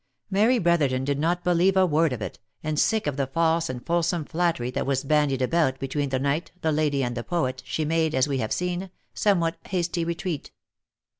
Mary 0.31 0.57
Brotherton 0.57 1.03
did 1.05 1.19
not 1.19 1.43
believe 1.43 1.77
a 1.77 1.85
word 1.85 2.11
of 2.11 2.23
it, 2.23 2.39
and 2.63 2.79
sick 2.79 3.05
of 3.05 3.17
the 3.17 3.27
false 3.27 3.69
and 3.69 3.85
fulsome 3.85 4.25
flattery 4.25 4.71
that 4.71 4.87
was 4.87 5.03
bandied 5.03 5.43
about 5.43 5.77
between 5.77 6.09
the 6.09 6.17
knight, 6.17 6.51
the 6.61 6.71
lady, 6.71 7.03
and 7.03 7.15
the 7.15 7.23
poet, 7.23 7.61
she 7.67 7.85
made, 7.85 8.15
as 8.15 8.27
we 8.27 8.39
have 8.39 8.51
seen, 8.51 8.81
a 8.81 8.91
some 9.13 9.39
what 9.39 9.57
hasty 9.67 10.03
retreat. 10.03 10.49